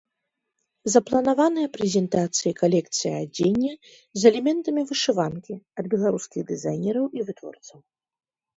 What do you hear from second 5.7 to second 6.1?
ад